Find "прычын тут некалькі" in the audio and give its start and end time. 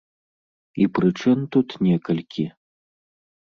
0.95-2.51